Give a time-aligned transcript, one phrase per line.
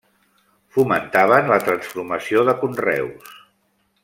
[0.77, 3.35] Fomentaven la transformació de conreus.